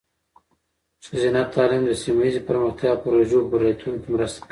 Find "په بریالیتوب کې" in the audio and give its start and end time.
3.43-4.09